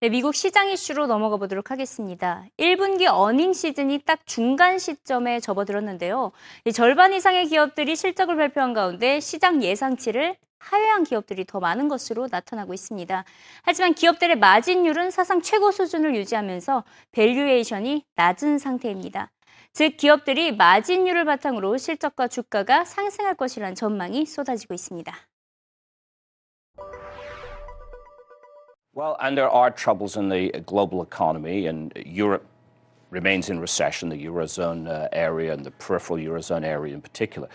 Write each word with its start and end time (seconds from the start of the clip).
네, 0.00 0.10
미국 0.10 0.36
시장 0.36 0.68
이슈로 0.68 1.08
넘어가 1.08 1.38
보도록 1.38 1.72
하겠습니다. 1.72 2.44
1분기 2.56 3.08
earning 3.12 3.52
시즌이 3.52 4.02
딱 4.04 4.20
중간 4.26 4.78
시점에 4.78 5.40
접어들었는데요. 5.40 6.30
절반 6.72 7.12
이상의 7.12 7.48
기업들이 7.48 7.96
실적을 7.96 8.36
발표한 8.36 8.74
가운데 8.74 9.18
시장 9.18 9.60
예상치를 9.60 10.36
하회한 10.60 11.02
기업들이 11.02 11.44
더 11.44 11.58
많은 11.58 11.88
것으로 11.88 12.28
나타나고 12.30 12.74
있습니다. 12.74 13.24
하지만 13.64 13.94
기업들의 13.94 14.38
마진율은 14.38 15.10
사상 15.10 15.42
최고 15.42 15.72
수준을 15.72 16.14
유지하면서 16.14 16.84
valuation이 17.10 18.04
낮은 18.14 18.58
상태입니다. 18.58 19.32
즉 19.72 19.96
기업들이 19.96 20.54
마진율을 20.54 21.24
바탕으로 21.24 21.76
실적과 21.76 22.28
주가가 22.28 22.84
상승할 22.84 23.34
것이라는 23.34 23.74
전망이 23.74 24.26
쏟아지고 24.26 24.74
있습니다. 24.74 25.12
Well, 28.98 29.16
and 29.20 29.38
there 29.38 29.48
are 29.48 29.70
troubles 29.70 30.16
in 30.16 30.28
the 30.28 30.50
global 30.66 31.02
economy, 31.02 31.66
and 31.68 31.92
Europe 32.04 32.44
remains 33.10 33.48
in 33.48 33.60
recession, 33.60 34.08
the 34.08 34.26
eurozone 34.26 34.88
uh, 34.88 35.06
area 35.12 35.52
and 35.52 35.64
the 35.64 35.70
peripheral 35.70 36.18
eurozone 36.18 36.64
area 36.64 36.94
in 36.94 37.00
particular. 37.00 37.48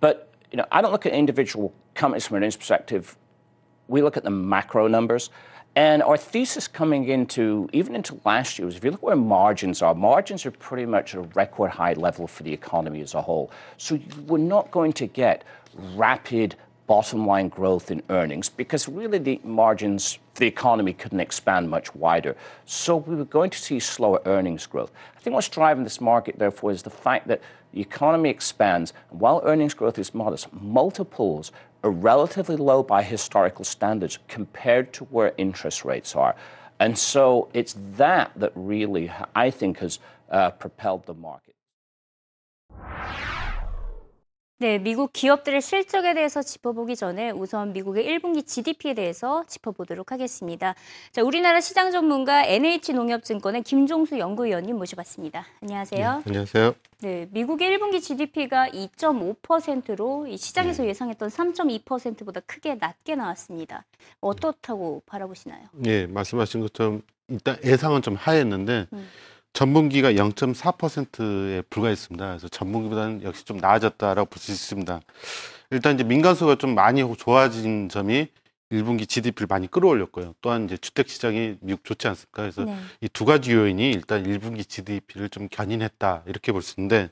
But 0.00 0.32
you 0.50 0.56
know, 0.56 0.64
I 0.72 0.80
don't 0.80 0.90
look 0.90 1.04
at 1.04 1.12
individual 1.12 1.74
companies 1.92 2.26
from 2.26 2.38
an 2.38 2.42
earnings 2.42 2.56
perspective. 2.56 3.18
We 3.88 4.00
look 4.00 4.16
at 4.16 4.24
the 4.24 4.30
macro 4.30 4.88
numbers. 4.88 5.28
And 5.76 6.02
our 6.02 6.16
thesis 6.16 6.66
coming 6.66 7.06
into 7.08 7.68
even 7.74 7.94
into 7.94 8.18
last 8.24 8.58
year 8.58 8.64
was 8.64 8.74
if 8.74 8.82
you 8.82 8.90
look 8.90 9.02
where 9.02 9.14
margins 9.14 9.82
are, 9.82 9.94
margins 9.94 10.46
are 10.46 10.52
pretty 10.52 10.86
much 10.86 11.14
at 11.14 11.20
a 11.20 11.28
record 11.34 11.70
high 11.70 11.92
level 11.92 12.26
for 12.26 12.44
the 12.44 12.52
economy 12.54 13.02
as 13.02 13.12
a 13.12 13.20
whole. 13.20 13.50
So 13.76 13.98
we're 14.26 14.38
not 14.38 14.70
going 14.70 14.94
to 14.94 15.06
get 15.06 15.44
rapid 15.94 16.56
bottom 16.88 17.26
line 17.26 17.48
growth 17.48 17.90
in 17.92 18.02
earnings 18.08 18.48
because 18.48 18.88
really 18.88 19.18
the 19.18 19.40
margins, 19.44 20.18
the 20.36 20.46
economy 20.46 20.94
couldn't 20.94 21.20
expand 21.20 21.68
much 21.68 21.94
wider. 21.94 22.34
So 22.64 22.96
we 22.96 23.14
were 23.14 23.26
going 23.26 23.50
to 23.50 23.58
see 23.58 23.78
slower 23.78 24.20
earnings 24.24 24.66
growth. 24.66 24.90
I 25.16 25.20
think 25.20 25.34
what's 25.34 25.50
driving 25.50 25.84
this 25.84 26.00
market, 26.00 26.38
therefore, 26.38 26.72
is 26.72 26.82
the 26.82 26.90
fact 26.90 27.28
that 27.28 27.42
the 27.72 27.80
economy 27.82 28.30
expands, 28.30 28.94
and 29.10 29.20
while 29.20 29.42
earnings 29.44 29.74
growth 29.74 29.98
is 29.98 30.14
modest, 30.14 30.50
multiples 30.52 31.52
are 31.84 31.90
relatively 31.90 32.56
low 32.56 32.82
by 32.82 33.02
historical 33.02 33.64
standards 33.64 34.18
compared 34.26 34.92
to 34.94 35.04
where 35.04 35.34
interest 35.36 35.84
rates 35.84 36.16
are. 36.16 36.34
And 36.80 36.98
so 36.98 37.50
it's 37.52 37.76
that 37.96 38.32
that 38.36 38.52
really, 38.54 39.12
I 39.34 39.50
think, 39.50 39.78
has 39.78 39.98
uh, 40.30 40.50
propelled 40.52 41.04
the 41.04 41.14
market. 41.14 41.54
네, 44.60 44.78
미국 44.78 45.12
기업들의 45.12 45.62
실적에 45.62 46.14
대해서 46.14 46.42
짚어보기 46.42 46.96
전에 46.96 47.30
우선 47.30 47.72
미국의 47.72 48.04
1분기 48.04 48.44
GDP에 48.44 48.94
대해서 48.94 49.44
짚어보도록 49.46 50.10
하겠습니다. 50.10 50.74
자, 51.12 51.22
우리나라 51.22 51.60
시장 51.60 51.92
전문가 51.92 52.44
NH농협증권의 52.44 53.62
김종수 53.62 54.18
연구위원님 54.18 54.76
모셔봤습니다. 54.76 55.46
안녕하세요. 55.62 56.16
네, 56.16 56.22
안녕하세요. 56.26 56.74
네, 57.02 57.28
미국의 57.30 57.78
1분기 57.78 58.02
GDP가 58.02 58.68
2.5%로 58.70 60.26
이 60.26 60.36
시장에서 60.36 60.82
네. 60.82 60.88
예상했던 60.88 61.28
3.2%보다 61.28 62.40
크게 62.40 62.74
낮게 62.74 63.14
나왔습니다. 63.14 63.84
어떻다고 64.20 65.04
바라보시나요? 65.06 65.68
예, 65.86 66.06
말씀하신 66.08 66.62
것처럼 66.62 67.02
일단 67.28 67.58
예상은 67.64 68.02
좀 68.02 68.16
하였는데 68.16 68.88
음. 68.92 69.08
전분기가 69.58 70.12
0.4%에 70.12 71.62
불과했습니다. 71.62 72.26
그래서 72.28 72.48
전분기보다는 72.48 73.24
역시 73.24 73.44
좀 73.44 73.56
나아졌다라고 73.56 74.30
볼 74.30 74.38
수 74.40 74.52
있습니다. 74.52 75.00
일단 75.72 75.94
이제 75.94 76.04
민간소가 76.04 76.54
좀 76.58 76.76
많이 76.76 77.02
좋아진 77.16 77.88
점이 77.88 78.28
1분기 78.70 79.08
GDP를 79.08 79.48
많이 79.50 79.66
끌어올렸고요. 79.68 80.36
또한 80.42 80.66
이제 80.66 80.76
주택 80.76 81.08
시장이 81.08 81.56
미국 81.60 81.82
좋지 81.82 82.06
않습니까? 82.06 82.42
그래서 82.42 82.66
네. 82.66 82.76
이두 83.00 83.24
가지 83.24 83.52
요인이 83.52 83.90
일단 83.90 84.22
1분기 84.22 84.68
GDP를 84.68 85.28
좀 85.28 85.48
견인했다 85.48 86.22
이렇게 86.26 86.52
볼 86.52 86.62
수 86.62 86.74
있는데 86.78 87.10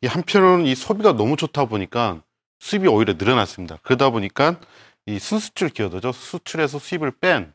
이 0.00 0.06
한편으로는 0.06 0.64
이 0.64 0.74
소비가 0.74 1.12
너무 1.12 1.36
좋다 1.36 1.66
보니까 1.66 2.22
수입이 2.60 2.88
오히려 2.88 3.12
늘어났습니다. 3.18 3.78
그러다 3.82 4.08
보니까 4.08 4.58
이 5.04 5.18
순수출 5.18 5.68
기여도죠. 5.68 6.12
수출에서 6.12 6.78
수입을 6.78 7.10
뺀 7.20 7.52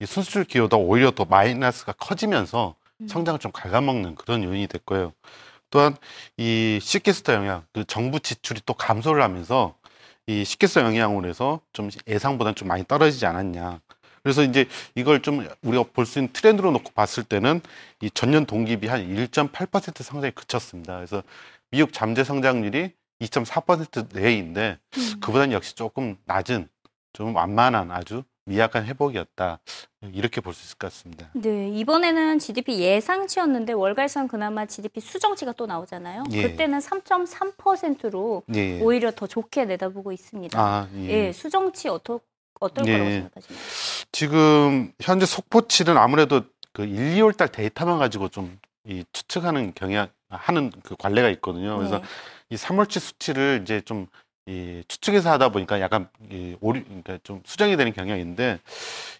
이 0.00 0.06
순수출 0.06 0.44
기여도 0.44 0.78
오히려 0.78 1.12
더 1.12 1.24
마이너스가 1.24 1.92
커지면서 1.92 2.74
음. 2.76 2.87
성장을 3.06 3.38
좀 3.40 3.52
갉아먹는 3.52 4.16
그런 4.16 4.42
요인이 4.42 4.66
됐고요. 4.68 5.12
또한 5.70 5.96
이 6.36 6.78
시키스터 6.80 7.34
영향, 7.34 7.64
그 7.72 7.84
정부 7.84 8.20
지출이 8.20 8.62
또 8.66 8.74
감소를 8.74 9.22
하면서 9.22 9.74
이 10.26 10.44
시키스터 10.44 10.80
영향으로 10.82 11.28
해서 11.28 11.60
좀 11.72 11.90
예상보다는 12.06 12.54
좀 12.54 12.68
많이 12.68 12.84
떨어지지 12.86 13.26
않았냐. 13.26 13.80
그래서 14.22 14.42
이제 14.42 14.66
이걸 14.94 15.22
좀 15.22 15.46
우리가 15.62 15.84
볼 15.92 16.04
수 16.06 16.18
있는 16.18 16.32
트렌드로 16.32 16.70
놓고 16.72 16.90
봤을 16.92 17.22
때는 17.22 17.60
이 18.02 18.10
전년 18.10 18.46
동기비 18.46 18.86
한 18.88 19.00
1.8% 19.06 20.02
성장에 20.02 20.32
그쳤습니다. 20.32 20.96
그래서 20.96 21.22
미국 21.70 21.92
잠재 21.92 22.24
성장률이 22.24 22.92
2.4% 23.20 24.14
내외인데 24.14 24.78
음. 24.96 25.20
그보다는 25.20 25.52
역시 25.52 25.74
조금 25.74 26.16
낮은 26.24 26.68
좀 27.12 27.34
완만한 27.34 27.90
아주 27.90 28.22
미약한 28.48 28.84
회복이었다. 28.86 29.58
이렇게 30.12 30.40
볼 30.40 30.54
수 30.54 30.64
있을 30.64 30.78
것 30.78 30.88
같습니다. 30.90 31.30
네, 31.34 31.68
이번에는 31.70 32.38
GDP 32.38 32.80
예상치였는데 32.80 33.72
월갈선 33.72 34.28
그나마 34.28 34.66
GDP 34.66 35.00
수정치가 35.00 35.52
또 35.52 35.66
나오잖아요. 35.66 36.24
예. 36.32 36.42
그때는 36.42 36.78
3.3%로 36.78 38.42
예. 38.54 38.80
오히려 38.80 39.10
더 39.10 39.26
좋게 39.26 39.64
내다보고 39.66 40.12
있습니다. 40.12 40.58
아, 40.60 40.88
예. 40.94 41.26
예 41.26 41.32
수정치 41.32 41.88
어떠, 41.88 42.20
어떨 42.60 42.86
예. 42.86 42.92
거라고 42.92 43.10
생각하시나요? 43.10 43.60
지금 44.12 44.92
현재 45.00 45.26
속보치는 45.26 45.96
아무래도 45.96 46.42
그 46.72 46.84
1, 46.84 47.16
2월 47.16 47.36
달 47.36 47.48
데이터만 47.48 47.98
가지고 47.98 48.28
좀 48.28 48.58
이 48.88 49.04
추측하는 49.12 49.72
경향 49.74 50.08
하는 50.30 50.72
그 50.82 50.96
관례가 50.96 51.28
있거든요. 51.30 51.76
그래서 51.76 51.98
네. 51.98 52.04
이 52.50 52.56
3월치 52.56 53.00
수치를 53.00 53.60
이제 53.62 53.82
좀 53.82 54.06
이 54.48 54.82
추측해서 54.88 55.30
하다 55.30 55.50
보니까 55.50 55.80
약간 55.80 56.08
이 56.30 56.56
오류, 56.62 56.82
그러니까 56.84 57.18
좀 57.22 57.42
수정이 57.44 57.76
되는 57.76 57.92
경향인데 57.92 58.58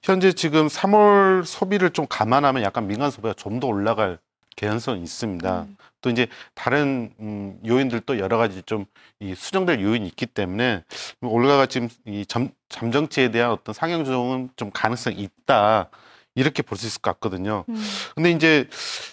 현재 0.03 0.33
지금 0.33 0.69
3월 0.69 1.45
소비를 1.45 1.91
좀 1.91 2.07
감안하면 2.09 2.63
약간 2.63 2.87
민간 2.89 3.11
소비가 3.11 3.35
좀 3.35 3.61
더 3.61 3.67
올라갈 3.67 4.19
개연성이 4.57 5.03
있습니다. 5.03 5.63
음. 5.63 5.77
또 6.01 6.11
이제 6.11 6.27
다른 6.55 7.13
음, 7.21 7.59
요인들도 7.67 8.19
여러 8.19 8.39
가지 8.39 8.63
좀 8.63 8.87
이 9.21 9.35
수정될 9.35 9.81
요인이 9.83 10.07
있기 10.07 10.27
때문에 10.27 10.85
올가가 11.23 11.67
지금 11.67 11.89
이 12.07 12.25
잠, 12.25 12.51
잠정치에 12.69 13.33
대한 13.33 13.51
어떤 13.51 13.75
상향 13.75 14.05
조정은 14.05 14.51
좀 14.57 14.71
가능성이 14.73 15.17
있다. 15.19 15.91
이렇게 16.37 16.63
볼 16.63 16.79
수 16.79 16.87
있을 16.87 17.01
것 17.01 17.11
같거든요. 17.15 17.65
음. 17.69 17.85
근데 18.15 18.31
이제 18.31 18.69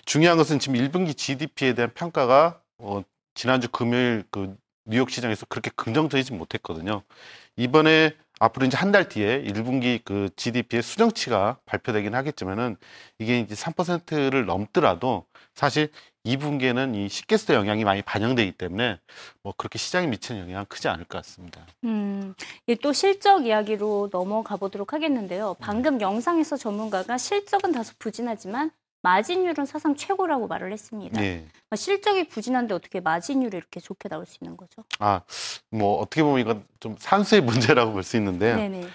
중요한 0.05 0.37
것은 0.37 0.59
지금 0.59 0.75
1분기 0.77 1.17
GDP에 1.17 1.73
대한 1.73 1.91
평가가 1.95 2.61
어, 2.77 3.01
지난주 3.33 3.67
금요일 3.69 4.23
그 4.29 4.55
뉴욕 4.85 5.09
시장에서 5.09 5.45
그렇게 5.47 5.71
긍정적이지 5.75 6.33
못했거든요. 6.33 7.01
이번에 7.57 8.13
앞으로 8.39 8.65
이제 8.65 8.77
한 8.77 8.91
달 8.91 9.07
뒤에 9.09 9.43
1분기 9.43 10.01
그 10.03 10.29
GDP의 10.35 10.83
수정치가 10.83 11.57
발표되긴 11.65 12.13
하겠지만은 12.15 12.75
이게 13.17 13.39
이제 13.39 13.55
3%를 13.55 14.45
넘더라도 14.45 15.25
사실 15.53 15.89
2분기에는 16.25 16.95
이 16.95 17.07
시계수대 17.07 17.53
영향이 17.53 17.83
많이 17.85 18.01
반영되기 18.01 18.53
때문에 18.53 18.99
뭐 19.43 19.53
그렇게 19.55 19.77
시장에 19.77 20.07
미치는 20.07 20.41
영향은 20.41 20.65
크지 20.67 20.87
않을 20.87 21.05
것 21.05 21.19
같습니다. 21.19 21.65
음, 21.83 22.33
또 22.81 22.93
실적 22.93 23.45
이야기로 23.45 24.09
넘어가 24.11 24.57
보도록 24.57 24.93
하겠는데요. 24.93 25.55
방금 25.59 26.01
영상에서 26.01 26.57
전문가가 26.57 27.17
실적은 27.17 27.71
다소 27.71 27.93
부진하지만 27.99 28.71
마진율은 29.09 29.67
사상 29.67 29.95
최고라고 29.95 30.47
말을 30.47 30.71
했습니다. 30.73 31.21
네. 31.21 31.45
실적이 31.75 32.27
부진한데 32.27 32.73
어떻게 32.73 32.99
마진율이 33.01 33.55
이렇게 33.55 33.79
좋게 33.79 34.09
나올 34.09 34.25
수 34.25 34.39
있는 34.41 34.57
거죠? 34.57 34.83
아, 34.97 35.21
뭐 35.69 35.99
어떻게 36.01 36.23
보면 36.23 36.39
이건 36.39 36.65
좀 36.79 36.95
산수의 36.97 37.41
문제라고 37.41 37.91
볼 37.93 38.01
수 38.03 38.17
있는데요. 38.17 38.55
네네. 38.55 38.87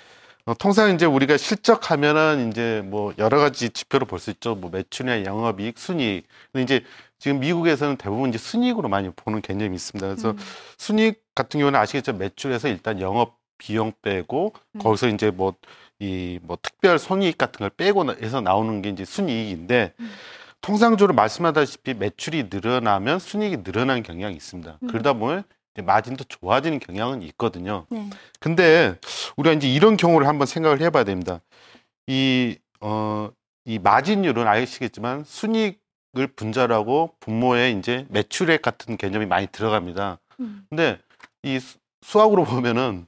어, 0.46 0.54
통상 0.54 0.92
이제 0.92 1.06
우리가 1.06 1.36
실적하면은 1.36 2.50
이제 2.50 2.82
뭐 2.86 3.14
여러 3.18 3.38
가지 3.38 3.70
지표로 3.70 4.06
볼 4.06 4.18
수 4.18 4.30
있죠. 4.30 4.56
뭐 4.56 4.68
매출이나 4.70 5.24
영업이익, 5.24 5.78
순이익. 5.78 6.26
근데 6.52 6.62
이제 6.64 6.84
지금 7.20 7.38
미국에서는 7.38 7.96
대부분 7.96 8.30
이제 8.30 8.38
순이익으로 8.38 8.88
많이 8.88 9.10
보는 9.10 9.42
개념이 9.42 9.76
있습니다. 9.76 10.08
그래서 10.08 10.30
음. 10.32 10.38
순이익 10.78 11.22
같은 11.36 11.60
경우는 11.60 11.78
아시겠죠. 11.78 12.14
매출에서 12.14 12.66
일단 12.66 13.00
영업 13.00 13.38
비용 13.58 13.92
빼고 14.02 14.54
음. 14.74 14.80
거기서 14.80 15.06
이제 15.08 15.30
뭐 15.30 15.54
이 16.00 16.38
뭐 16.42 16.58
특별 16.60 16.98
손익 16.98 17.38
같은 17.38 17.58
걸 17.58 17.70
빼고 17.70 18.10
해서 18.22 18.40
나오는 18.40 18.82
게 18.82 18.88
이제 18.88 19.04
순이익인데 19.04 19.92
음. 20.00 20.10
통상적으로 20.62 21.14
말씀하다시피 21.14 21.94
매출이 21.94 22.48
늘어나면 22.50 23.18
순이익이 23.18 23.58
늘어나는 23.58 24.02
경향이 24.02 24.34
있습니다. 24.36 24.78
음. 24.82 24.88
그러다 24.88 25.12
보면 25.14 25.44
이제 25.74 25.82
마진도 25.82 26.24
좋아지는 26.24 26.80
경향은 26.80 27.22
있거든요. 27.22 27.86
네. 27.90 28.10
근데 28.40 28.98
우리가 29.36 29.54
이제 29.54 29.68
이런 29.70 29.96
경우를 29.96 30.26
한번 30.26 30.46
생각을 30.46 30.80
해봐야 30.80 31.04
됩니다. 31.04 31.40
이, 32.06 32.58
어, 32.80 33.30
이 33.64 33.78
마진율은 33.78 34.46
아시겠지만 34.46 35.24
순이익을 35.24 36.26
분자라고 36.34 37.14
분모에 37.20 37.70
이제 37.72 38.06
매출액 38.10 38.62
같은 38.62 38.96
개념이 38.96 39.26
많이 39.26 39.46
들어갑니다. 39.46 40.18
음. 40.40 40.66
근데 40.68 40.98
이 41.42 41.58
수학으로 42.02 42.44
보면은 42.44 43.06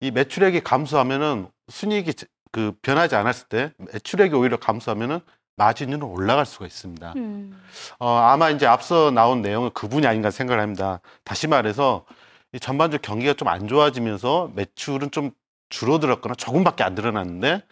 이 0.00 0.10
매출액이 0.10 0.60
감소하면은 0.60 1.48
순이익이 1.68 2.12
그 2.52 2.72
변하지 2.82 3.16
않았을 3.16 3.48
때 3.48 3.72
매출액이 3.78 4.34
오히려 4.36 4.58
감소하면은 4.58 5.20
마진율은 5.56 6.02
올라갈 6.02 6.46
수가 6.46 6.66
있습니다. 6.66 7.12
음. 7.16 7.60
어, 7.98 8.08
아마 8.16 8.50
이제 8.50 8.66
앞서 8.66 9.10
나온 9.10 9.42
내용은 9.42 9.70
그분이 9.74 10.06
아닌가 10.06 10.30
생각을 10.30 10.62
합니다. 10.62 11.00
다시 11.24 11.46
말해서 11.46 12.04
이 12.52 12.60
전반적으로 12.60 13.00
경기가 13.02 13.34
좀 13.34 13.48
안 13.48 13.68
좋아지면서 13.68 14.50
매출은 14.54 15.10
좀 15.10 15.30
줄어들었거나 15.70 16.34
조금밖에 16.34 16.84
안 16.84 16.94
늘어났는데 16.94 17.62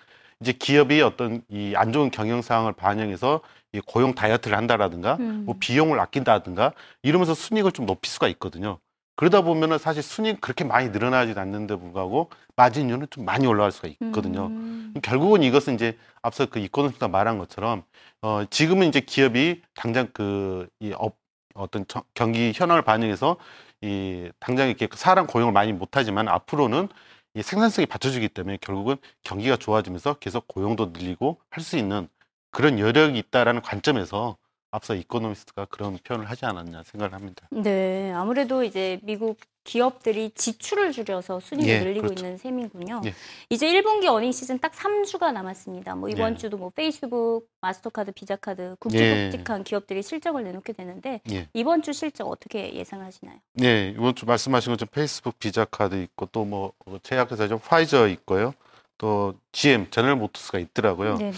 이제 0.40 0.52
기업이 0.52 1.02
어떤 1.02 1.42
이 1.50 1.74
안 1.76 1.92
좋은 1.92 2.10
경영 2.10 2.40
상황을 2.42 2.72
반영해서 2.72 3.40
이 3.72 3.80
고용 3.80 4.14
다이어트를 4.14 4.56
한다라든가 4.56 5.16
음. 5.20 5.42
뭐 5.46 5.56
비용을 5.60 6.00
아낀다든가 6.00 6.72
이러면서 7.02 7.34
순이익을 7.34 7.72
좀 7.72 7.86
높일 7.86 8.10
수가 8.10 8.28
있거든요. 8.28 8.78
그러다 9.20 9.42
보면은 9.42 9.76
사실 9.76 10.02
순이익 10.02 10.40
그렇게 10.40 10.64
많이 10.64 10.88
늘어나지 10.88 11.38
않는데 11.38 11.76
불구하고 11.76 12.30
마진율은 12.56 13.08
좀 13.10 13.26
많이 13.26 13.46
올라갈 13.46 13.70
수가 13.70 13.88
있거든요. 13.88 14.46
음. 14.46 14.94
결국은 15.02 15.42
이것은 15.42 15.74
이제 15.74 15.98
앞서 16.22 16.46
그 16.46 16.58
이코노미스가 16.58 17.08
말한 17.08 17.36
것처럼 17.36 17.82
어 18.22 18.44
지금은 18.48 18.88
이제 18.88 19.00
기업이 19.00 19.60
당장 19.74 20.06
그이업 20.14 21.18
어떤 21.54 21.84
저- 21.86 22.02
경기 22.14 22.52
현황을 22.54 22.80
반영해서 22.82 23.36
이 23.82 24.30
당장 24.40 24.68
이렇게 24.68 24.88
사람 24.94 25.26
고용을 25.26 25.52
많이 25.52 25.74
못하지만 25.74 26.26
앞으로는 26.28 26.88
이 27.34 27.42
생산성이 27.42 27.84
받쳐주기 27.86 28.30
때문에 28.30 28.56
결국은 28.62 28.96
경기가 29.22 29.56
좋아지면서 29.58 30.14
계속 30.14 30.48
고용도 30.48 30.92
늘리고 30.94 31.38
할 31.50 31.62
수 31.62 31.76
있는 31.76 32.08
그런 32.52 32.78
여력이 32.78 33.18
있다라는 33.18 33.60
관점에서 33.60 34.38
앞서 34.72 34.94
이코노미스트가 34.94 35.66
그런 35.66 35.98
표현을 35.98 36.28
하지 36.30 36.46
않았냐 36.46 36.82
생각을 36.84 37.12
합니다. 37.14 37.46
네, 37.50 38.12
아무래도 38.12 38.62
이제 38.62 39.00
미국 39.02 39.38
기업들이 39.64 40.30
지출을 40.30 40.92
줄여서 40.92 41.40
순이익을 41.40 41.72
예, 41.72 41.80
늘리고 41.80 42.06
그렇죠. 42.06 42.24
있는 42.24 42.38
셈이군요. 42.38 43.02
예. 43.04 43.14
이제 43.50 43.66
1분기 43.66 44.06
earning 44.06 44.32
시즌 44.32 44.58
딱 44.58 44.72
3주가 44.72 45.32
남았습니다. 45.32 45.96
뭐 45.96 46.08
이번 46.08 46.32
예. 46.32 46.36
주도 46.36 46.56
뭐 46.56 46.70
페이스북, 46.70 47.46
마스터카드, 47.60 48.12
비자카드 48.12 48.62
예. 48.62 48.74
굵직굵직한 48.78 49.64
기업들이 49.64 50.02
실적을 50.02 50.44
내놓게 50.44 50.72
되는데 50.72 51.20
예. 51.30 51.48
이번 51.52 51.82
주 51.82 51.92
실적 51.92 52.26
어떻게 52.28 52.72
예상하시나요? 52.74 53.36
네, 53.54 53.90
이번 53.90 54.14
주 54.14 54.24
말씀하신 54.24 54.72
것처럼 54.72 54.88
페이스북 54.92 55.38
비자 55.38 55.64
카드 55.64 56.00
있고 56.02 56.26
또 56.26 56.40
뭐 56.50 56.72
제약회사죠 57.02 57.58
파이저 57.58 58.08
있고요. 58.08 58.54
또 59.00 59.32
GM 59.52 59.86
제너럴 59.90 60.16
모터스가 60.16 60.58
있더라고요. 60.58 61.16
네네. 61.16 61.32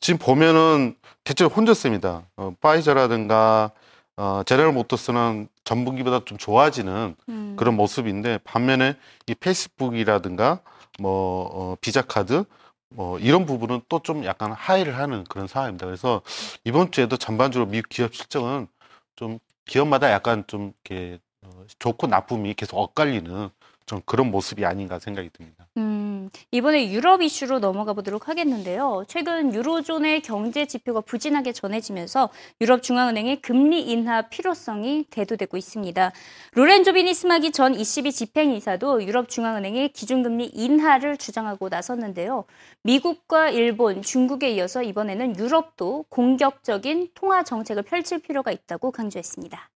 지금 0.00 0.18
보면은 0.18 0.94
대체로 1.24 1.48
혼조세입니다. 1.48 2.24
어, 2.36 2.54
파이저라든가 2.60 3.70
어, 4.18 4.42
제너럴 4.44 4.72
모터스는 4.74 5.48
전분기보다 5.64 6.26
좀 6.26 6.36
좋아지는 6.36 7.16
음. 7.30 7.56
그런 7.58 7.74
모습인데 7.74 8.38
반면에 8.44 8.96
이 9.26 9.34
페이스북이라든가 9.34 10.60
뭐 10.98 11.48
어, 11.54 11.76
비자 11.80 12.02
카드 12.02 12.44
뭐 12.90 13.18
이런 13.18 13.46
부분은 13.46 13.80
또 13.88 13.98
좀 14.00 14.26
약간 14.26 14.52
하이를 14.52 14.98
하는 14.98 15.24
그런 15.24 15.46
상황입니다. 15.46 15.86
그래서 15.86 16.20
이번 16.64 16.90
주에도 16.92 17.16
전반적으로 17.16 17.70
미국 17.70 17.88
기업 17.88 18.14
실적은 18.14 18.68
좀 19.16 19.38
기업마다 19.64 20.12
약간 20.12 20.44
좀 20.46 20.74
이렇게 20.84 21.18
어, 21.42 21.48
좋고 21.78 22.08
나쁨이 22.08 22.52
계속 22.54 22.76
엇갈리는 22.78 23.48
좀 23.86 24.00
그런 24.04 24.32
모습이 24.32 24.64
아닌가 24.64 24.98
생각이 24.98 25.30
듭니다. 25.32 25.68
음, 25.76 26.28
이번에 26.50 26.90
유럽 26.90 27.22
이슈로 27.22 27.60
넘어가 27.60 27.92
보도록 27.92 28.28
하겠는데요. 28.28 29.04
최근 29.06 29.54
유로존의 29.54 30.22
경제 30.22 30.66
지표가 30.66 31.02
부진하게 31.02 31.52
전해지면서 31.52 32.30
유럽 32.60 32.82
중앙은행의 32.82 33.42
금리 33.42 33.82
인하 33.82 34.22
필요성이 34.22 35.04
대두되고 35.10 35.56
있습니다. 35.56 36.12
로렌조 36.54 36.94
비니스마기 36.94 37.52
전 37.52 37.76
ECB 37.76 38.10
집행이사도 38.10 39.04
유럽 39.04 39.28
중앙은행의 39.28 39.90
기준금리 39.90 40.46
인하를 40.46 41.16
주장하고 41.16 41.68
나섰는데요. 41.68 42.44
미국과 42.82 43.50
일본, 43.50 44.02
중국에 44.02 44.50
이어서 44.50 44.82
이번에는 44.82 45.38
유럽도 45.38 46.06
공격적인 46.08 47.10
통화 47.14 47.44
정책을 47.44 47.84
펼칠 47.84 48.18
필요가 48.18 48.50
있다고 48.50 48.90
강조했습니다. 48.90 49.70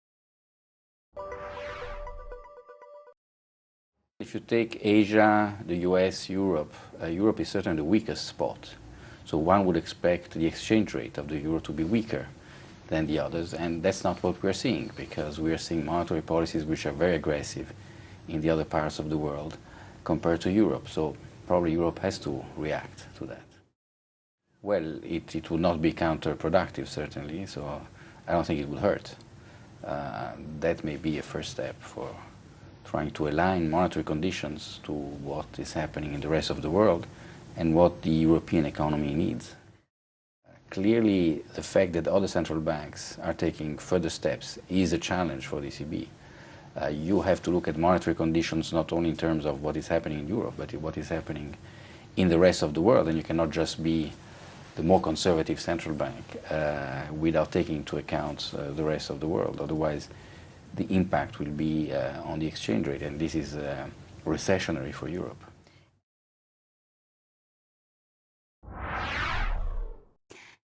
If 4.20 4.34
you 4.34 4.40
take 4.40 4.84
Asia, 4.84 5.56
the 5.66 5.76
US, 5.88 6.28
Europe, 6.28 6.74
uh, 7.02 7.06
Europe 7.06 7.40
is 7.40 7.48
certainly 7.48 7.78
the 7.78 7.84
weakest 7.84 8.26
spot. 8.26 8.74
So 9.24 9.38
one 9.38 9.64
would 9.64 9.78
expect 9.78 10.32
the 10.32 10.46
exchange 10.46 10.92
rate 10.92 11.16
of 11.16 11.28
the 11.28 11.38
euro 11.38 11.58
to 11.60 11.72
be 11.72 11.84
weaker 11.84 12.26
than 12.88 13.06
the 13.06 13.18
others, 13.18 13.54
and 13.54 13.82
that's 13.82 14.04
not 14.04 14.22
what 14.22 14.42
we're 14.42 14.52
seeing 14.52 14.90
because 14.94 15.40
we 15.40 15.52
are 15.52 15.58
seeing 15.58 15.86
monetary 15.86 16.20
policies 16.20 16.66
which 16.66 16.84
are 16.84 16.92
very 16.92 17.14
aggressive 17.14 17.72
in 18.28 18.42
the 18.42 18.50
other 18.50 18.64
parts 18.64 18.98
of 18.98 19.08
the 19.08 19.16
world 19.16 19.56
compared 20.04 20.42
to 20.42 20.52
Europe. 20.52 20.88
So 20.88 21.16
probably 21.46 21.72
Europe 21.72 22.00
has 22.00 22.18
to 22.18 22.44
react 22.58 23.06
to 23.16 23.24
that. 23.24 23.46
Well, 24.60 25.02
it, 25.02 25.34
it 25.34 25.50
would 25.50 25.62
not 25.62 25.80
be 25.80 25.94
counterproductive, 25.94 26.88
certainly, 26.88 27.46
so 27.46 27.80
I 28.28 28.32
don't 28.32 28.46
think 28.46 28.60
it 28.60 28.68
would 28.68 28.80
hurt. 28.80 29.14
Uh, 29.82 30.32
that 30.58 30.84
may 30.84 30.96
be 30.96 31.16
a 31.16 31.22
first 31.22 31.52
step 31.52 31.80
for 31.80 32.14
trying 32.84 33.10
to 33.12 33.28
align 33.28 33.70
monetary 33.70 34.04
conditions 34.04 34.80
to 34.84 34.92
what 34.92 35.46
is 35.58 35.72
happening 35.74 36.14
in 36.14 36.20
the 36.20 36.28
rest 36.28 36.50
of 36.50 36.62
the 36.62 36.70
world 36.70 37.06
and 37.56 37.74
what 37.74 38.02
the 38.02 38.10
European 38.10 38.66
economy 38.66 39.14
needs. 39.14 39.54
Clearly, 40.70 41.42
the 41.54 41.62
fact 41.62 41.92
that 41.94 42.06
other 42.06 42.28
central 42.28 42.60
banks 42.60 43.18
are 43.22 43.34
taking 43.34 43.76
further 43.76 44.10
steps 44.10 44.58
is 44.68 44.92
a 44.92 44.98
challenge 44.98 45.46
for 45.46 45.60
the 45.60 45.68
ECB. 45.68 46.06
Uh, 46.80 46.86
you 46.86 47.22
have 47.22 47.42
to 47.42 47.50
look 47.50 47.66
at 47.66 47.76
monetary 47.76 48.14
conditions 48.14 48.72
not 48.72 48.92
only 48.92 49.10
in 49.10 49.16
terms 49.16 49.44
of 49.44 49.62
what 49.62 49.76
is 49.76 49.88
happening 49.88 50.20
in 50.20 50.28
Europe, 50.28 50.54
but 50.56 50.72
what 50.74 50.96
is 50.96 51.08
happening 51.08 51.56
in 52.16 52.28
the 52.28 52.38
rest 52.38 52.62
of 52.62 52.74
the 52.74 52.80
world, 52.80 53.08
and 53.08 53.16
you 53.16 53.24
cannot 53.24 53.50
just 53.50 53.82
be 53.82 54.12
the 54.76 54.82
more 54.82 55.00
conservative 55.00 55.60
central 55.60 55.94
bank 55.94 56.24
uh, 56.48 57.02
without 57.12 57.50
taking 57.50 57.76
into 57.76 57.98
account 57.98 58.52
uh, 58.56 58.70
the 58.70 58.84
rest 58.84 59.10
of 59.10 59.18
the 59.18 59.26
world. 59.26 59.60
Otherwise, 59.60 60.08
the 60.76 60.86
impact 60.94 61.38
will 61.38 61.52
be 61.56 61.92
uh, 61.92 62.22
on 62.24 62.38
the 62.38 62.46
exchange 62.46 62.86
rate, 62.86 63.02
and 63.02 63.18
this 63.18 63.34
is 63.34 63.56
uh, 63.56 63.86
recessionary 64.24 64.92
for 64.92 65.08
Europe. 65.08 65.44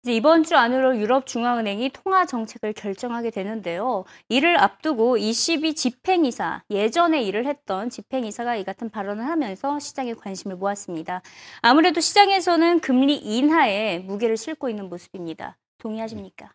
이번 0.05 0.43
주 0.43 0.57
안으로 0.57 0.97
유럽 0.97 1.25
중앙은행이 1.25 1.91
통화 1.91 2.25
정책을 2.25 2.73
결정하게 2.73 3.29
되는데요. 3.29 4.03
이를 4.27 4.59
앞두고 4.59 5.15
ECB 5.17 5.75
집행이사, 5.75 6.63
예전에 6.69 7.23
일을 7.23 7.45
했던 7.45 7.89
집행이사가 7.89 8.57
이 8.57 8.65
같은 8.65 8.89
발언을 8.89 9.25
하면서 9.25 9.79
시장의 9.79 10.15
관심을 10.15 10.57
모았습니다. 10.57 11.21
아무래도 11.61 12.01
시장에서는 12.01 12.81
금리 12.81 13.15
인하에 13.15 13.99
무게를 13.99 14.35
싣고 14.35 14.67
있는 14.67 14.89
모습입니다. 14.89 15.55
동의하십니까? 15.83 16.51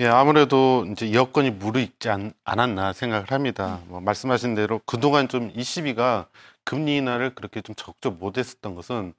예, 0.00 0.06
아무래도 0.06 0.86
이제 0.92 1.12
여건이 1.12 1.50
무르익지 1.50 2.08
않, 2.08 2.32
않았나 2.44 2.92
생각을 2.92 3.30
합니다. 3.32 3.80
뭐 3.88 4.00
말씀하신 4.00 4.54
대로 4.54 4.80
그동안 4.86 5.28
좀 5.28 5.50
ECB가 5.54 6.28
금리 6.64 6.96
인하를 6.96 7.34
그렇게 7.34 7.60
좀 7.60 7.74
적극 7.74 8.18
못했었던 8.18 8.74
것은 8.74 9.14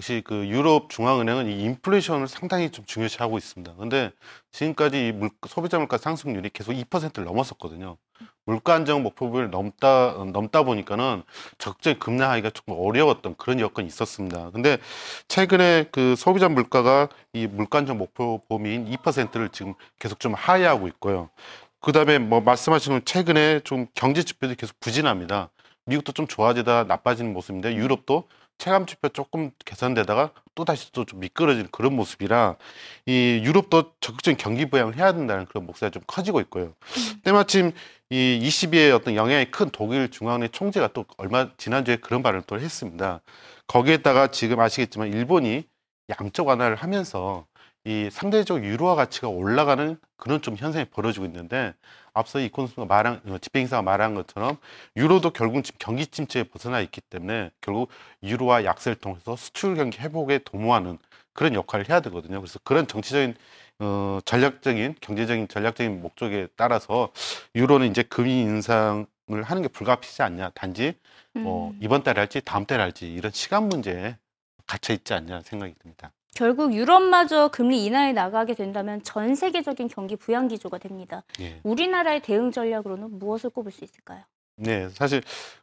역시 0.00 0.22
그 0.24 0.48
유럽 0.48 0.88
중앙은행은 0.88 1.46
이 1.46 1.62
인플레이션을 1.62 2.26
상당히 2.26 2.70
좀 2.70 2.86
중요시하고 2.86 3.36
있습니다. 3.36 3.74
근데 3.76 4.12
지금까지 4.50 5.08
이 5.08 5.12
물, 5.12 5.28
소비자 5.46 5.76
물가 5.76 5.98
상승률이 5.98 6.48
계속 6.54 6.72
2%를 6.72 7.26
넘었었거든요. 7.26 7.98
물가 8.46 8.72
안정 8.76 9.02
목표를 9.02 9.50
넘다 9.50 10.18
어, 10.18 10.24
넘다 10.24 10.62
보니까는 10.62 11.22
적극적인 11.58 11.98
급락하기가 11.98 12.48
조금 12.48 12.76
어려웠던 12.78 13.34
그런 13.36 13.60
여건이 13.60 13.86
있었습니다. 13.88 14.50
근데 14.52 14.78
최근에 15.28 15.88
그 15.92 16.16
소비자 16.16 16.48
물가가 16.48 17.10
이 17.34 17.46
물가 17.46 17.80
안정 17.80 17.98
목표 17.98 18.40
범위인 18.48 18.90
2%를 18.90 19.50
지금 19.50 19.74
계속 19.98 20.18
좀 20.18 20.32
하회하고 20.32 20.88
있고요. 20.88 21.28
그다음에 21.82 22.18
뭐 22.18 22.40
말씀하신 22.40 22.92
건 22.94 23.02
최근에 23.04 23.60
좀 23.64 23.86
경제 23.94 24.22
지표들이 24.22 24.56
계속 24.56 24.80
부진합니다. 24.80 25.50
미국도 25.84 26.12
좀 26.12 26.26
좋아지다 26.26 26.84
나빠지는 26.84 27.34
모습인데 27.34 27.74
유럽도 27.74 28.24
체감 28.60 28.86
지표 28.86 29.08
조금 29.08 29.50
개선되다가 29.64 30.32
또 30.54 30.64
다시 30.64 30.92
또 30.92 31.04
좀 31.04 31.20
미끄러지는 31.20 31.68
그런 31.72 31.94
모습이라 31.96 32.56
이 33.06 33.40
유럽도 33.44 33.94
적극적인 34.00 34.36
경기 34.36 34.66
부양을 34.70 34.96
해야 34.96 35.12
된다는 35.12 35.46
그런 35.46 35.66
목소리가 35.66 35.92
좀 35.92 36.02
커지고 36.06 36.40
있고요. 36.42 36.74
때마침 37.24 37.72
이 38.10 38.40
22의 38.42 38.94
어떤 38.94 39.14
영향이 39.16 39.50
큰 39.50 39.70
독일 39.70 40.10
중앙은행 40.10 40.50
총재가 40.52 40.88
또 40.92 41.06
얼마 41.16 41.48
지난주에 41.56 41.96
그런 41.96 42.22
발언을 42.22 42.44
또 42.46 42.60
했습니다. 42.60 43.20
거기에다가 43.66 44.28
지금 44.28 44.60
아시겠지만 44.60 45.12
일본이 45.12 45.64
양적 46.20 46.46
완화를 46.46 46.76
하면서 46.76 47.46
이 47.84 48.10
상대적 48.10 48.64
유로화 48.64 48.94
가치가 48.94 49.28
올라가는 49.28 49.96
그런 50.16 50.42
좀 50.42 50.56
현상이 50.56 50.84
벌어지고 50.86 51.24
있는데 51.26 51.74
앞서 52.12 52.38
이콘스가 52.40 52.84
말한 52.84 53.22
어, 53.26 53.38
집행사가 53.38 53.82
말한 53.82 54.14
것처럼 54.14 54.58
유로도 54.96 55.30
결국 55.30 55.62
지금 55.64 55.78
경기 55.78 56.06
침체에 56.06 56.44
벗어나 56.44 56.80
있기 56.80 57.00
때문에 57.00 57.50
결국 57.60 57.90
유로화 58.22 58.64
약세를 58.64 58.96
통해서 58.96 59.34
수출 59.36 59.76
경기 59.76 59.98
회복에 59.98 60.40
도모하는 60.44 60.98
그런 61.32 61.54
역할을 61.54 61.88
해야 61.88 62.00
되거든요. 62.00 62.40
그래서 62.40 62.58
그런 62.64 62.86
정치적인 62.86 63.34
어, 63.78 64.18
전략적인 64.26 64.96
경제적인 65.00 65.48
전략적인 65.48 66.02
목적에 66.02 66.48
따라서 66.56 67.10
유로는 67.54 67.88
이제 67.90 68.02
금리 68.02 68.40
인상을 68.42 69.06
하는 69.42 69.62
게 69.62 69.68
불가피하지 69.68 70.22
않냐. 70.22 70.50
단지 70.50 70.94
뭐 71.32 71.70
음. 71.70 71.78
이번 71.80 72.02
달에 72.02 72.20
할지 72.20 72.42
다음 72.44 72.66
달에 72.66 72.82
할지 72.82 73.10
이런 73.10 73.32
시간 73.32 73.68
문제에 73.68 74.16
갇혀 74.66 74.92
있지 74.92 75.14
않냐 75.14 75.40
생각이 75.42 75.74
듭니다. 75.78 76.12
결국 76.40 76.72
유럽마저 76.72 77.48
금리 77.48 77.84
인하에 77.84 78.14
나가게 78.14 78.54
된다면 78.54 79.02
전 79.02 79.34
세계적인 79.34 79.88
경기 79.88 80.16
부양 80.16 80.48
기조가 80.48 80.78
됩니다. 80.78 81.22
예. 81.38 81.60
우리나라의 81.64 82.22
대응 82.22 82.50
전략으로는 82.50 83.18
무엇을 83.18 83.50
꼽을 83.50 83.70
수 83.70 83.84
있을까요? 83.84 84.22
네, 84.56 84.88
사실 84.88 85.22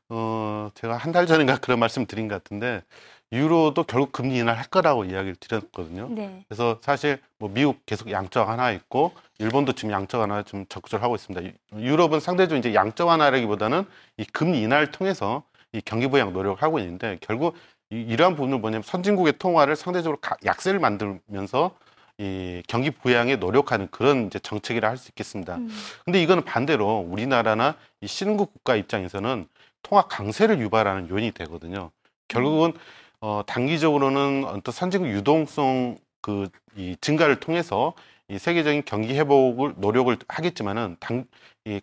어 0.09 0.69
제가 0.75 0.95
한 0.97 1.11
달 1.11 1.25
전인가 1.25 1.57
그런 1.57 1.79
말씀 1.79 2.05
드린 2.05 2.27
것 2.27 2.35
같은데 2.35 2.83
유로도 3.31 3.85
결국 3.85 4.11
금리 4.11 4.37
인하를 4.37 4.59
할 4.59 4.67
거라고 4.67 5.03
이야기를 5.05 5.37
드렸거든요. 5.37 6.09
네. 6.11 6.45
그래서 6.47 6.77
사실 6.83 7.19
뭐 7.39 7.49
미국 7.49 7.83
계속 7.87 8.11
양적 8.11 8.47
하나 8.47 8.71
있고 8.71 9.13
일본도 9.39 9.73
지금 9.73 9.89
양적 9.91 10.21
하나 10.21 10.43
좀 10.43 10.67
적극적으로 10.69 11.03
하고 11.03 11.15
있습니다. 11.15 11.43
유- 11.43 11.81
유럽은 11.83 12.19
상대적으로 12.19 12.59
이제 12.59 12.75
양적 12.75 13.07
완화라기보다는 13.07 13.83
이 14.17 14.25
금리 14.25 14.61
인하를 14.61 14.91
통해서 14.91 15.41
이 15.73 15.81
경기 15.81 16.07
부양 16.07 16.33
노력을 16.33 16.61
하고 16.61 16.77
있는데 16.79 17.17
결국 17.19 17.55
이, 17.91 17.95
이러한 18.01 18.35
부분은 18.35 18.61
뭐냐면 18.61 18.83
선진국의 18.83 19.37
통화를 19.39 19.75
상대적으로 19.75 20.17
가- 20.19 20.37
약세를 20.45 20.79
만들면서 20.79 21.75
이 22.19 22.63
경기 22.67 22.89
부양에 22.91 23.35
노력하는 23.35 23.87
그런 23.91 24.25
이제 24.27 24.39
정책이라 24.39 24.89
할 24.89 24.97
수 24.97 25.09
있겠습니다. 25.11 25.57
음. 25.57 25.69
근데 26.05 26.21
이거는 26.21 26.43
반대로 26.45 26.99
우리나라나 27.07 27.75
이 28.01 28.07
신흥국 28.07 28.53
국가 28.53 28.75
입장에서는 28.75 29.47
통화 29.83 30.01
강세를 30.07 30.59
유발하는 30.59 31.09
요인이 31.09 31.31
되거든요. 31.31 31.91
결국은 32.27 32.73
어, 33.21 33.43
단기적으로는 33.45 34.45
어떤 34.45 34.71
선진국 34.73 35.09
유동성 35.11 35.97
그 36.21 36.49
이 36.75 36.95
증가를 37.01 37.39
통해서 37.39 37.93
이 38.29 38.37
세계적인 38.37 38.83
경기 38.85 39.17
회복을 39.17 39.75
노력을 39.77 40.15
하겠지만은 40.27 40.97
당, 40.99 41.25
이, 41.65 41.81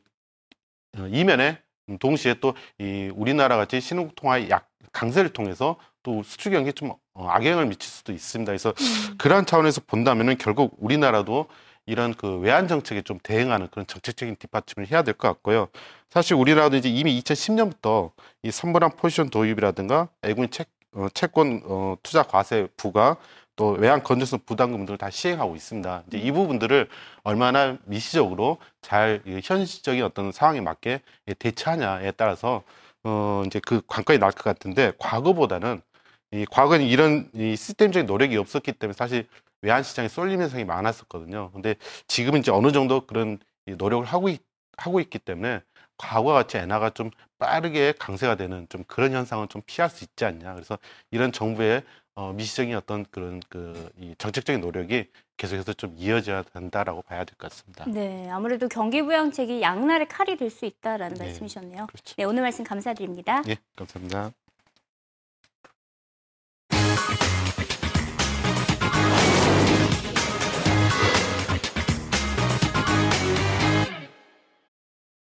어, 0.98 1.06
이면에 1.08 1.58
동시에 2.00 2.34
또 2.34 2.54
이 2.78 3.10
우리나라 3.14 3.56
같이 3.56 3.80
신흥국 3.80 4.14
통화의 4.16 4.50
약 4.50 4.68
강세를 4.94 5.30
통해서 5.34 5.76
또 6.02 6.22
수출 6.22 6.52
경기에 6.52 6.72
좀 6.72 6.92
어, 7.12 7.28
악영향을 7.28 7.66
미칠 7.66 7.90
수도 7.90 8.12
있습니다. 8.12 8.50
그래서 8.50 8.70
음. 8.70 9.14
그러한 9.18 9.44
차원에서 9.44 9.82
본다면은 9.86 10.38
결국 10.38 10.76
우리나라도 10.78 11.46
이런 11.86 12.14
그 12.14 12.38
외환 12.38 12.66
정책에 12.66 13.02
좀 13.02 13.18
대응하는 13.22 13.68
그런 13.70 13.86
정책적인 13.86 14.36
뒷받침을 14.36 14.90
해야 14.90 15.02
될 15.02 15.14
것 15.14 15.28
같고요. 15.28 15.68
사실 16.08 16.34
우리나라도 16.34 16.76
이제 16.76 16.88
이미 16.88 17.20
2010년부터 17.20 18.12
이 18.42 18.50
선불한 18.50 18.92
포지션 18.96 19.28
도입이라든가 19.28 20.08
애국인 20.22 20.50
채, 20.50 20.64
어, 20.92 21.08
채권 21.12 21.60
어, 21.66 21.96
투자 22.02 22.22
과세 22.22 22.68
부과 22.76 23.16
또 23.56 23.70
외환 23.70 24.02
건전성 24.02 24.40
부담금 24.46 24.84
등을 24.86 24.98
다 24.98 25.10
시행하고 25.10 25.54
있습니다. 25.54 26.04
이제 26.08 26.18
이 26.18 26.32
부분들을 26.32 26.88
얼마나 27.22 27.76
미시적으로 27.84 28.58
잘이 28.80 29.40
현실적인 29.44 30.02
어떤 30.02 30.32
상황에 30.32 30.60
맞게 30.60 31.00
대처하냐에 31.38 32.12
따라서 32.12 32.62
어 33.04 33.42
이제 33.46 33.60
그 33.64 33.82
관건이 33.86 34.18
날 34.18 34.30
것 34.32 34.42
같은데 34.44 34.92
과거보다는 34.98 35.82
이 36.32 36.44
과거에는 36.50 36.86
이런 36.86 37.30
이 37.34 37.54
시스템적인 37.56 38.06
노력이 38.06 38.36
없었기 38.36 38.72
때문에 38.72 38.94
사실 38.94 39.26
외환 39.62 39.82
시장에 39.82 40.08
쏠림 40.08 40.40
현상이 40.42 40.64
많았었거든요. 40.64 41.50
근데 41.52 41.76
지금은 42.08 42.40
이제 42.40 42.50
어느 42.50 42.72
정도 42.72 43.06
그런 43.06 43.38
이 43.66 43.72
노력을 43.72 44.04
하고 44.06 44.28
있, 44.28 44.42
하고 44.76 45.00
있기 45.00 45.18
때문에 45.20 45.60
과거와 45.98 46.34
같이 46.34 46.56
엔화가 46.58 46.90
좀 46.90 47.10
빠르게 47.38 47.92
강세가 47.98 48.34
되는 48.36 48.66
좀 48.68 48.84
그런 48.88 49.12
현상은 49.12 49.48
좀 49.48 49.62
피할 49.66 49.88
수 49.90 50.04
있지 50.04 50.24
않냐. 50.24 50.54
그래서 50.54 50.78
이런 51.10 51.30
정부의 51.32 51.84
어, 52.16 52.32
미시적인 52.32 52.74
어떤 52.76 53.04
그런 53.10 53.40
그 53.48 53.90
이 53.98 54.14
정책적인 54.18 54.60
노력이 54.60 55.08
계속해서 55.36 55.72
좀 55.72 55.94
이어져야 55.96 56.42
된다라고 56.42 57.02
봐야 57.02 57.24
될 57.24 57.36
것 57.36 57.50
같습니다. 57.50 57.84
네, 57.88 58.28
아무래도 58.30 58.68
경기 58.68 59.02
부양책이 59.02 59.60
양날의 59.62 60.08
칼이 60.08 60.36
될 60.36 60.50
수 60.50 60.64
있다라는 60.66 61.16
네. 61.18 61.24
말씀이셨네요. 61.26 61.86
그렇죠. 61.88 62.14
네, 62.16 62.24
오늘 62.24 62.42
말씀 62.42 62.64
감사드립니다. 62.64 63.42
예, 63.48 63.56
감사합니다. 63.76 64.32